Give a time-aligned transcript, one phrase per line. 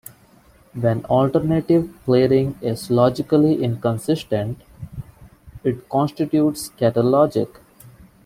[0.73, 4.59] When alternative pleading is logically inconsistent,
[5.63, 7.59] it constitutes kettle logic.